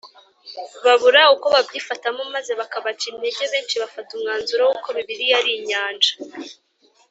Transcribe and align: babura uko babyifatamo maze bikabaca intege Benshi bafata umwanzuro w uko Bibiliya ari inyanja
babura 0.85 1.21
uko 1.35 1.45
babyifatamo 1.55 2.21
maze 2.33 2.51
bikabaca 2.59 3.05
intege 3.11 3.43
Benshi 3.51 3.75
bafata 3.83 4.09
umwanzuro 4.13 4.61
w 4.69 4.73
uko 4.77 4.87
Bibiliya 4.95 5.35
ari 5.41 5.51
inyanja 5.59 6.11